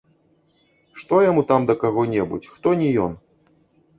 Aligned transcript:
Што 1.01 1.19
яму 1.25 1.43
там 1.51 1.61
да 1.71 1.75
каго-небудзь, 1.85 2.49
хто 2.53 2.67
не 2.81 2.87
ён? 3.05 3.13